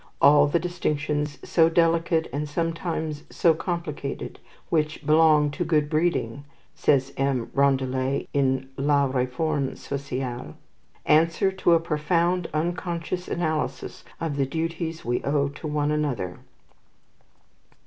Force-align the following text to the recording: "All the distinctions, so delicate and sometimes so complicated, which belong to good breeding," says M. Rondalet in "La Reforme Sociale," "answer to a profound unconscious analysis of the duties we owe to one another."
"All 0.19 0.47
the 0.47 0.57
distinctions, 0.57 1.37
so 1.47 1.69
delicate 1.69 2.27
and 2.33 2.49
sometimes 2.49 3.21
so 3.29 3.53
complicated, 3.53 4.39
which 4.69 5.05
belong 5.05 5.51
to 5.51 5.63
good 5.63 5.91
breeding," 5.91 6.43
says 6.73 7.13
M. 7.17 7.51
Rondalet 7.53 8.27
in 8.33 8.69
"La 8.77 9.05
Reforme 9.07 9.75
Sociale," 9.77 10.55
"answer 11.05 11.51
to 11.51 11.73
a 11.73 11.79
profound 11.79 12.49
unconscious 12.51 13.27
analysis 13.27 14.03
of 14.19 14.37
the 14.37 14.45
duties 14.47 15.05
we 15.05 15.21
owe 15.23 15.49
to 15.49 15.67
one 15.67 15.91
another." 15.91 16.39